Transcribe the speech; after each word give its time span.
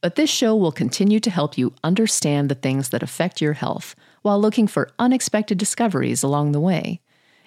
But 0.00 0.14
this 0.14 0.30
show 0.30 0.56
will 0.56 0.72
continue 0.72 1.20
to 1.20 1.30
help 1.30 1.58
you 1.58 1.74
understand 1.84 2.48
the 2.48 2.54
things 2.54 2.88
that 2.88 3.02
affect 3.02 3.40
your 3.40 3.52
health 3.52 3.94
while 4.22 4.40
looking 4.40 4.66
for 4.66 4.90
unexpected 4.98 5.58
discoveries 5.58 6.22
along 6.22 6.52
the 6.52 6.60
way. 6.60 7.00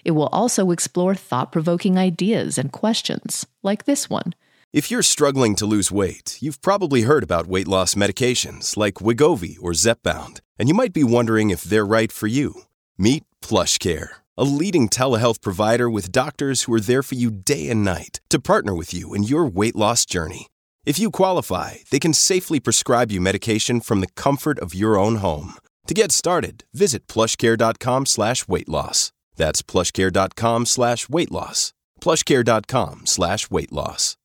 It 0.05 0.11
will 0.11 0.27
also 0.27 0.71
explore 0.71 1.15
thought 1.15 1.51
provoking 1.51 1.97
ideas 1.97 2.57
and 2.57 2.71
questions, 2.71 3.47
like 3.63 3.85
this 3.85 4.09
one. 4.09 4.35
If 4.71 4.89
you're 4.89 5.03
struggling 5.03 5.55
to 5.57 5.65
lose 5.65 5.91
weight, 5.91 6.37
you've 6.41 6.61
probably 6.61 7.03
heard 7.03 7.23
about 7.23 7.47
weight 7.47 7.67
loss 7.67 7.93
medications 7.93 8.75
like 8.75 8.95
Wegovy 8.95 9.55
or 9.61 9.71
Zepbound, 9.71 10.41
and 10.57 10.67
you 10.67 10.73
might 10.73 10.93
be 10.93 11.03
wondering 11.03 11.51
if 11.51 11.61
they're 11.61 11.85
right 11.85 12.11
for 12.11 12.27
you. 12.27 12.63
Meet 12.97 13.23
PlushCare, 13.41 14.09
a 14.37 14.43
leading 14.43 14.89
telehealth 14.89 15.41
provider 15.41 15.89
with 15.89 16.11
doctors 16.11 16.63
who 16.63 16.73
are 16.73 16.79
there 16.79 17.03
for 17.03 17.15
you 17.15 17.29
day 17.31 17.69
and 17.69 17.83
night 17.83 18.19
to 18.29 18.39
partner 18.39 18.75
with 18.75 18.93
you 18.93 19.13
in 19.13 19.23
your 19.23 19.45
weight 19.45 19.75
loss 19.75 20.05
journey. 20.05 20.47
If 20.85 20.99
you 20.99 21.11
qualify, 21.11 21.75
they 21.91 21.99
can 21.99 22.13
safely 22.13 22.59
prescribe 22.59 23.09
you 23.09 23.21
medication 23.21 23.79
from 23.79 24.01
the 24.01 24.07
comfort 24.15 24.59
of 24.59 24.73
your 24.73 24.97
own 24.97 25.17
home. 25.17 25.53
To 25.87 25.93
get 25.93 26.11
started, 26.11 26.65
visit 26.73 27.07
plushcare.com 27.07 28.05
slash 28.05 28.47
weight 28.49 28.67
loss. 28.67 29.13
That's 29.37 29.61
plushcare.com 29.61 30.65
slash 30.65 31.07
weight 31.07 31.31
loss. 31.31 31.73
Plushcare.com 32.01 33.05
slash 33.05 33.49
weight 33.49 33.71
loss. 33.71 34.17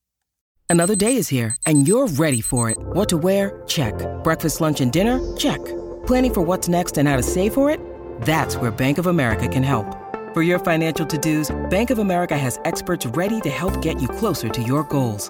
Another 0.69 0.95
day 0.95 1.15
is 1.15 1.29
here, 1.29 1.55
and 1.65 1.87
you're 1.87 2.07
ready 2.07 2.41
for 2.41 2.69
it. 2.69 2.77
What 2.79 3.09
to 3.09 3.17
wear? 3.17 3.63
Check. 3.65 3.93
Breakfast, 4.23 4.61
lunch, 4.61 4.81
and 4.81 4.91
dinner? 4.91 5.19
Check. 5.37 5.63
Planning 6.05 6.33
for 6.33 6.41
what's 6.41 6.67
next 6.67 6.97
and 6.97 7.07
how 7.07 7.15
to 7.15 7.23
save 7.23 7.53
for 7.53 7.71
it? 7.71 7.79
That's 8.21 8.55
where 8.57 8.69
Bank 8.69 8.97
of 8.97 9.07
America 9.07 9.47
can 9.47 9.63
help. 9.63 9.95
For 10.33 10.43
your 10.43 10.59
financial 10.59 11.05
to-dos, 11.05 11.69
Bank 11.69 11.89
of 11.89 11.99
America 11.99 12.37
has 12.37 12.59
experts 12.65 13.05
ready 13.07 13.41
to 13.41 13.49
help 13.49 13.81
get 13.81 14.01
you 14.01 14.07
closer 14.07 14.49
to 14.49 14.61
your 14.61 14.83
goals. 14.83 15.29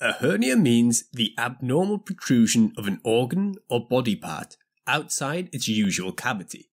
A 0.00 0.12
hernia 0.12 0.56
means 0.56 1.04
the 1.10 1.32
abnormal 1.38 1.98
protrusion 1.98 2.74
of 2.76 2.86
an 2.86 3.00
organ 3.02 3.54
or 3.70 3.86
body 3.86 4.14
part 4.14 4.58
outside 4.86 5.48
its 5.52 5.68
usual 5.68 6.12
cavity. 6.12 6.70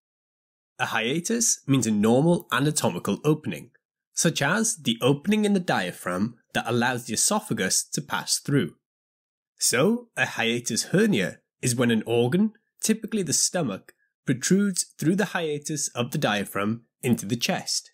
A 0.78 0.88
hiatus 0.88 1.62
means 1.66 1.88
a 1.88 1.91
normal 1.91 2.47
anatomical 2.51 3.22
opening, 3.23 3.72
such 4.13 4.41
as 4.41 4.75
the 4.75 4.97
opening 5.01 5.45
in 5.45 5.53
the 5.53 5.62
diaphragm 5.62 6.35
that 6.53 6.67
allows 6.67 7.06
the 7.06 7.13
esophagus 7.13 7.83
to 7.94 8.01
pass 8.01 8.39
through. 8.39 8.75
So, 9.57 10.09
a 10.17 10.25
hiatus 10.25 10.85
hernia 10.85 11.39
is 11.62 11.78
when 11.78 11.91
an 11.91 12.03
organ, 12.06 12.51
typically 12.81 13.23
the 13.23 13.31
stomach, 13.31 13.94
protrudes 14.25 14.83
through 14.97 15.16
the 15.16 15.31
hiatus 15.31 15.88
of 15.89 16.12
the 16.12 16.17
diaphragm 16.17 16.83
into 17.01 17.25
the 17.25 17.38
chest. 17.38 17.91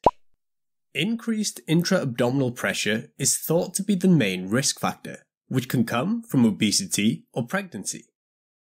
Increased 0.99 1.61
intra-abdominal 1.65 2.51
pressure 2.51 3.09
is 3.17 3.37
thought 3.37 3.73
to 3.75 3.83
be 3.83 3.95
the 3.95 4.09
main 4.09 4.49
risk 4.49 4.81
factor, 4.81 5.19
which 5.47 5.69
can 5.69 5.85
come 5.85 6.21
from 6.21 6.43
obesity 6.43 7.25
or 7.31 7.47
pregnancy. 7.47 8.09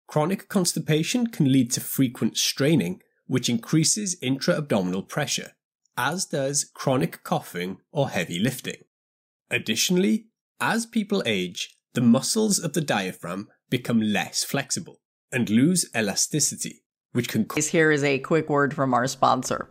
Chronic 0.08 0.48
constipation 0.48 1.28
can 1.28 1.52
lead 1.52 1.70
to 1.70 1.80
frequent 1.80 2.36
straining, 2.36 3.00
which 3.28 3.48
increases 3.48 4.16
intra-abdominal 4.20 5.04
pressure, 5.04 5.52
as 5.96 6.24
does 6.26 6.68
chronic 6.74 7.22
coughing 7.22 7.78
or 7.92 8.08
heavy 8.08 8.40
lifting. 8.40 8.82
Additionally, 9.48 10.26
as 10.60 10.84
people 10.84 11.22
age, 11.26 11.76
the 11.94 12.00
muscles 12.00 12.58
of 12.58 12.72
the 12.72 12.80
diaphragm 12.80 13.46
become 13.70 14.00
less 14.00 14.42
flexible 14.42 15.00
and 15.30 15.48
lose 15.48 15.88
elasticity, 15.94 16.82
which 17.12 17.28
can 17.28 17.46
Here 17.56 17.92
is 17.92 18.02
a 18.02 18.18
quick 18.18 18.50
word 18.50 18.74
from 18.74 18.94
our 18.94 19.06
sponsor. 19.06 19.70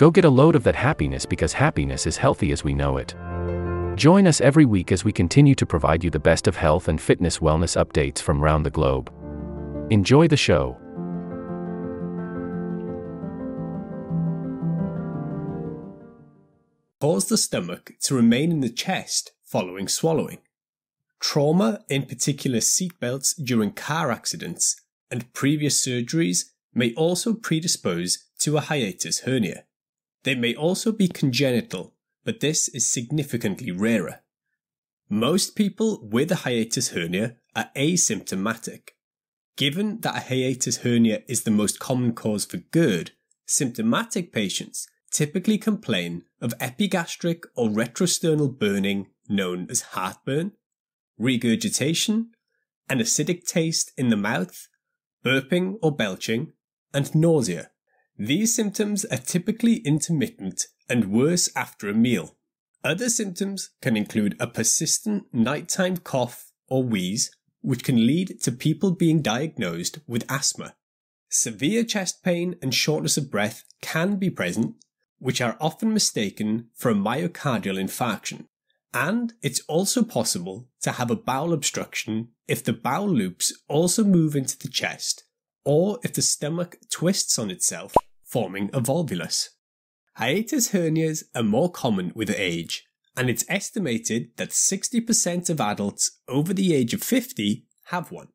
Go 0.00 0.10
get 0.10 0.24
a 0.24 0.30
load 0.30 0.56
of 0.56 0.64
that 0.64 0.76
happiness 0.76 1.26
because 1.26 1.52
happiness 1.52 2.06
is 2.06 2.16
healthy 2.16 2.52
as 2.52 2.64
we 2.64 2.72
know 2.72 2.96
it. 2.96 3.14
Join 3.98 4.26
us 4.26 4.40
every 4.40 4.64
week 4.64 4.92
as 4.92 5.04
we 5.04 5.12
continue 5.12 5.54
to 5.54 5.66
provide 5.66 6.02
you 6.02 6.08
the 6.08 6.18
best 6.18 6.46
of 6.46 6.56
health 6.56 6.88
and 6.88 6.98
fitness 6.98 7.40
wellness 7.40 7.76
updates 7.76 8.18
from 8.18 8.42
around 8.42 8.62
the 8.62 8.70
globe. 8.70 9.12
Enjoy 9.90 10.26
the 10.26 10.38
show. 10.38 10.78
cause 17.02 17.28
the 17.28 17.36
stomach 17.36 17.92
to 18.00 18.14
remain 18.14 18.50
in 18.50 18.60
the 18.60 18.70
chest 18.70 19.32
following 19.44 19.86
swallowing. 19.86 20.38
Trauma, 21.20 21.84
in 21.90 22.06
particular 22.06 22.60
seatbelts 22.60 23.34
during 23.44 23.72
car 23.72 24.10
accidents 24.10 24.80
and 25.10 25.30
previous 25.34 25.86
surgeries, 25.86 26.46
may 26.72 26.94
also 26.94 27.34
predispose 27.34 28.28
to 28.38 28.56
a 28.56 28.60
hiatus 28.60 29.20
hernia. 29.20 29.64
They 30.22 30.34
may 30.34 30.54
also 30.54 30.92
be 30.92 31.08
congenital, 31.08 31.94
but 32.24 32.40
this 32.40 32.68
is 32.68 32.90
significantly 32.90 33.70
rarer. 33.70 34.20
Most 35.08 35.56
people 35.56 36.00
with 36.02 36.30
a 36.30 36.36
hiatus 36.36 36.90
hernia 36.90 37.36
are 37.56 37.70
asymptomatic. 37.76 38.90
Given 39.56 40.00
that 40.00 40.16
a 40.16 40.20
hiatus 40.20 40.78
hernia 40.78 41.22
is 41.26 41.42
the 41.42 41.50
most 41.50 41.80
common 41.80 42.12
cause 42.12 42.44
for 42.44 42.58
GERD, 42.58 43.12
symptomatic 43.46 44.32
patients 44.32 44.86
typically 45.10 45.58
complain 45.58 46.22
of 46.40 46.54
epigastric 46.60 47.44
or 47.56 47.68
retrosternal 47.68 48.56
burning 48.56 49.08
known 49.28 49.66
as 49.70 49.80
heartburn, 49.80 50.52
regurgitation, 51.18 52.30
an 52.88 52.98
acidic 52.98 53.44
taste 53.44 53.92
in 53.96 54.08
the 54.08 54.16
mouth, 54.16 54.68
burping 55.24 55.76
or 55.82 55.94
belching, 55.94 56.52
and 56.94 57.14
nausea. 57.14 57.70
These 58.22 58.54
symptoms 58.54 59.06
are 59.06 59.16
typically 59.16 59.76
intermittent 59.76 60.66
and 60.90 61.10
worse 61.10 61.48
after 61.56 61.88
a 61.88 61.94
meal. 61.94 62.36
Other 62.84 63.08
symptoms 63.08 63.70
can 63.80 63.96
include 63.96 64.36
a 64.38 64.46
persistent 64.46 65.32
nighttime 65.32 65.96
cough 65.96 66.52
or 66.68 66.82
wheeze, 66.82 67.30
which 67.62 67.82
can 67.82 68.06
lead 68.06 68.38
to 68.42 68.52
people 68.52 68.90
being 68.90 69.22
diagnosed 69.22 70.00
with 70.06 70.30
asthma. 70.30 70.74
Severe 71.30 71.82
chest 71.82 72.22
pain 72.22 72.56
and 72.60 72.74
shortness 72.74 73.16
of 73.16 73.30
breath 73.30 73.64
can 73.80 74.16
be 74.16 74.28
present, 74.28 74.74
which 75.18 75.40
are 75.40 75.56
often 75.58 75.94
mistaken 75.94 76.66
for 76.74 76.90
a 76.90 76.94
myocardial 76.94 77.82
infarction. 77.82 78.44
And 78.92 79.32
it's 79.40 79.60
also 79.60 80.02
possible 80.02 80.68
to 80.82 80.92
have 80.92 81.10
a 81.10 81.16
bowel 81.16 81.54
obstruction 81.54 82.32
if 82.46 82.62
the 82.62 82.74
bowel 82.74 83.08
loops 83.08 83.50
also 83.66 84.04
move 84.04 84.36
into 84.36 84.58
the 84.58 84.68
chest 84.68 85.24
or 85.64 85.98
if 86.02 86.12
the 86.12 86.22
stomach 86.22 86.76
twists 86.90 87.38
on 87.38 87.50
itself, 87.50 87.94
forming 88.30 88.70
a 88.72 88.80
volvulus. 88.80 89.48
Hiatus 90.14 90.70
hernias 90.70 91.24
are 91.34 91.42
more 91.42 91.70
common 91.70 92.12
with 92.14 92.30
age, 92.30 92.84
and 93.16 93.28
it's 93.28 93.44
estimated 93.48 94.30
that 94.36 94.50
60% 94.50 95.50
of 95.50 95.60
adults 95.60 96.20
over 96.28 96.54
the 96.54 96.74
age 96.74 96.94
of 96.94 97.02
50 97.02 97.64
have 97.86 98.12
one. 98.12 98.28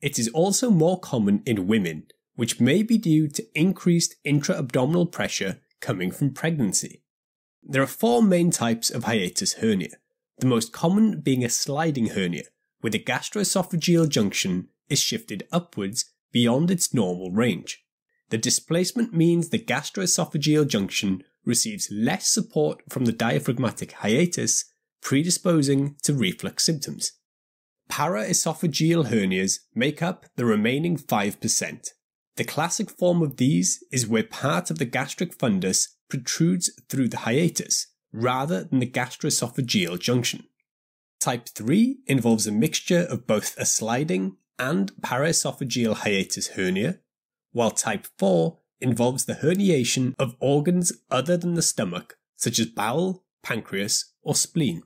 It 0.00 0.18
is 0.18 0.28
also 0.28 0.70
more 0.70 0.98
common 0.98 1.42
in 1.44 1.66
women, 1.66 2.06
which 2.34 2.60
may 2.60 2.82
be 2.82 2.96
due 2.96 3.28
to 3.28 3.46
increased 3.54 4.16
intra-abdominal 4.24 5.06
pressure 5.06 5.60
coming 5.80 6.10
from 6.10 6.32
pregnancy. 6.32 7.02
There 7.62 7.82
are 7.82 7.86
four 7.86 8.22
main 8.22 8.50
types 8.50 8.90
of 8.90 9.04
hiatus 9.04 9.54
hernia, 9.54 9.96
the 10.38 10.46
most 10.46 10.72
common 10.72 11.20
being 11.20 11.44
a 11.44 11.50
sliding 11.50 12.06
hernia, 12.06 12.44
where 12.80 12.90
the 12.90 12.98
gastroesophageal 12.98 14.08
junction 14.08 14.68
is 14.88 14.98
shifted 14.98 15.46
upwards 15.52 16.06
beyond 16.32 16.70
its 16.70 16.94
normal 16.94 17.30
range. 17.30 17.81
The 18.32 18.38
displacement 18.38 19.12
means 19.12 19.50
the 19.50 19.58
gastroesophageal 19.58 20.66
junction 20.66 21.22
receives 21.44 21.90
less 21.92 22.30
support 22.30 22.80
from 22.88 23.04
the 23.04 23.12
diaphragmatic 23.12 23.92
hiatus, 23.92 24.72
predisposing 25.02 25.96
to 26.04 26.14
reflux 26.14 26.64
symptoms. 26.64 27.12
Paraesophageal 27.90 29.08
hernias 29.08 29.58
make 29.74 30.00
up 30.00 30.24
the 30.36 30.46
remaining 30.46 30.96
5%. 30.96 31.88
The 32.36 32.44
classic 32.44 32.88
form 32.88 33.20
of 33.20 33.36
these 33.36 33.84
is 33.92 34.08
where 34.08 34.22
part 34.24 34.70
of 34.70 34.78
the 34.78 34.86
gastric 34.86 35.36
fundus 35.36 35.88
protrudes 36.08 36.70
through 36.88 37.08
the 37.08 37.18
hiatus, 37.28 37.88
rather 38.14 38.64
than 38.64 38.78
the 38.78 38.90
gastroesophageal 38.90 40.00
junction. 40.00 40.44
Type 41.20 41.50
3 41.50 41.98
involves 42.06 42.46
a 42.46 42.52
mixture 42.52 43.06
of 43.10 43.26
both 43.26 43.54
a 43.58 43.66
sliding 43.66 44.38
and 44.58 44.90
paraesophageal 45.02 45.96
hiatus 45.96 46.48
hernia, 46.56 47.00
while 47.52 47.70
type 47.70 48.06
4 48.18 48.58
involves 48.80 49.24
the 49.24 49.34
herniation 49.34 50.14
of 50.18 50.36
organs 50.40 50.92
other 51.10 51.36
than 51.36 51.54
the 51.54 51.62
stomach, 51.62 52.16
such 52.36 52.58
as 52.58 52.66
bowel, 52.66 53.24
pancreas, 53.42 54.12
or 54.22 54.34
spleen. 54.34 54.82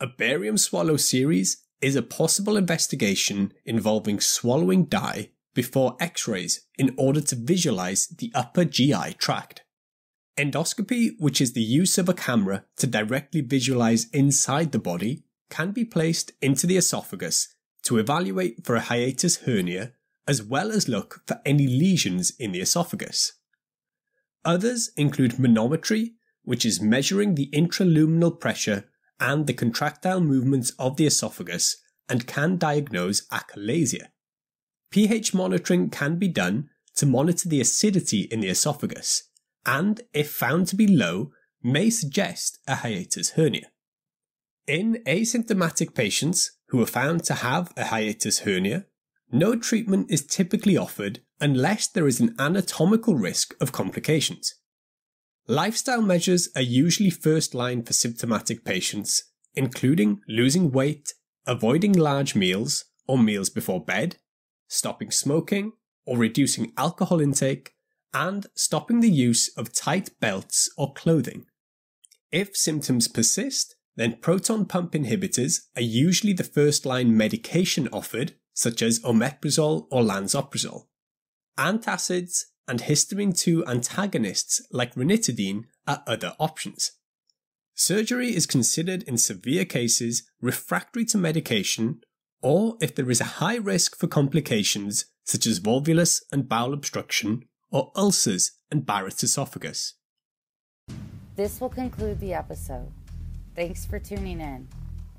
A 0.00 0.06
barium 0.06 0.56
swallow 0.56 0.96
series 0.96 1.64
is 1.80 1.96
a 1.96 2.02
possible 2.02 2.56
investigation 2.56 3.52
involving 3.64 4.20
swallowing 4.20 4.84
dye 4.84 5.30
before 5.54 5.96
x 6.00 6.26
rays 6.28 6.66
in 6.78 6.94
order 6.96 7.20
to 7.20 7.36
visualize 7.36 8.06
the 8.06 8.30
upper 8.34 8.64
GI 8.64 9.14
tract. 9.18 9.62
Endoscopy, 10.38 11.10
which 11.18 11.40
is 11.40 11.52
the 11.52 11.60
use 11.60 11.98
of 11.98 12.08
a 12.08 12.14
camera 12.14 12.64
to 12.76 12.86
directly 12.86 13.40
visualize 13.40 14.08
inside 14.10 14.72
the 14.72 14.78
body, 14.78 15.24
can 15.50 15.72
be 15.72 15.84
placed 15.84 16.32
into 16.40 16.66
the 16.66 16.76
esophagus 16.76 17.54
to 17.82 17.98
evaluate 17.98 18.64
for 18.64 18.76
a 18.76 18.80
hiatus 18.80 19.38
hernia 19.38 19.92
as 20.26 20.42
well 20.42 20.70
as 20.70 20.88
look 20.88 21.22
for 21.26 21.40
any 21.44 21.66
lesions 21.66 22.32
in 22.38 22.52
the 22.52 22.60
esophagus. 22.60 23.32
Others 24.44 24.90
include 24.96 25.32
manometry, 25.32 26.12
which 26.42 26.64
is 26.64 26.80
measuring 26.80 27.34
the 27.34 27.50
intraluminal 27.52 28.38
pressure 28.38 28.84
and 29.18 29.46
the 29.46 29.52
contractile 29.52 30.20
movements 30.20 30.70
of 30.78 30.96
the 30.96 31.06
esophagus 31.06 31.76
and 32.08 32.26
can 32.26 32.56
diagnose 32.56 33.26
achalasia. 33.28 34.08
pH 34.90 35.34
monitoring 35.34 35.90
can 35.90 36.16
be 36.16 36.28
done 36.28 36.70
to 36.96 37.06
monitor 37.06 37.48
the 37.48 37.60
acidity 37.60 38.22
in 38.22 38.40
the 38.40 38.48
esophagus, 38.48 39.28
and 39.64 40.02
if 40.12 40.30
found 40.30 40.66
to 40.66 40.76
be 40.76 40.86
low, 40.86 41.30
may 41.62 41.90
suggest 41.90 42.58
a 42.66 42.76
hiatus 42.76 43.30
hernia. 43.30 43.70
In 44.66 45.02
asymptomatic 45.06 45.94
patients 45.94 46.52
who 46.68 46.82
are 46.82 46.86
found 46.86 47.24
to 47.24 47.34
have 47.34 47.72
a 47.76 47.84
hiatus 47.86 48.40
hernia, 48.40 48.86
no 49.32 49.56
treatment 49.56 50.10
is 50.10 50.26
typically 50.26 50.76
offered 50.76 51.20
unless 51.40 51.88
there 51.88 52.06
is 52.06 52.20
an 52.20 52.34
anatomical 52.38 53.14
risk 53.14 53.54
of 53.60 53.72
complications. 53.72 54.54
Lifestyle 55.46 56.02
measures 56.02 56.48
are 56.54 56.62
usually 56.62 57.10
first 57.10 57.54
line 57.54 57.82
for 57.82 57.92
symptomatic 57.92 58.64
patients, 58.64 59.24
including 59.54 60.20
losing 60.28 60.70
weight, 60.70 61.12
avoiding 61.46 61.92
large 61.92 62.34
meals 62.34 62.84
or 63.08 63.18
meals 63.18 63.50
before 63.50 63.84
bed, 63.84 64.16
stopping 64.68 65.10
smoking 65.10 65.72
or 66.06 66.18
reducing 66.18 66.72
alcohol 66.76 67.20
intake, 67.20 67.72
and 68.12 68.46
stopping 68.54 69.00
the 69.00 69.10
use 69.10 69.48
of 69.56 69.72
tight 69.72 70.10
belts 70.20 70.68
or 70.76 70.92
clothing. 70.92 71.46
If 72.32 72.56
symptoms 72.56 73.08
persist, 73.08 73.76
then 73.96 74.18
proton 74.20 74.66
pump 74.66 74.92
inhibitors 74.92 75.62
are 75.76 75.82
usually 75.82 76.32
the 76.32 76.44
first 76.44 76.86
line 76.86 77.16
medication 77.16 77.88
offered, 77.92 78.34
such 78.54 78.82
as 78.82 79.00
omeprazole 79.00 79.86
or 79.90 80.02
lansoprazole. 80.02 80.86
Antacids 81.58 82.44
and 82.66 82.80
histamine 82.80 83.36
2 83.36 83.66
antagonists 83.66 84.60
like 84.70 84.94
ranitidine 84.94 85.64
are 85.86 86.02
other 86.06 86.34
options. 86.38 86.92
Surgery 87.74 88.34
is 88.34 88.46
considered 88.46 89.02
in 89.04 89.16
severe 89.16 89.64
cases 89.64 90.28
refractory 90.40 91.04
to 91.06 91.18
medication 91.18 92.00
or 92.42 92.76
if 92.80 92.94
there 92.94 93.10
is 93.10 93.20
a 93.20 93.40
high 93.40 93.56
risk 93.56 93.96
for 93.96 94.06
complications 94.06 95.06
such 95.24 95.46
as 95.46 95.60
volvulus 95.60 96.22
and 96.32 96.48
bowel 96.48 96.72
obstruction 96.72 97.44
or 97.70 97.92
ulcers 97.96 98.52
and 98.70 98.86
Barrett's 98.86 99.22
esophagus. 99.22 99.94
This 101.36 101.60
will 101.60 101.68
conclude 101.68 102.20
the 102.20 102.34
episode. 102.34 102.90
Thanks 103.54 103.84
for 103.86 103.98
tuning 103.98 104.40
in. 104.40 104.68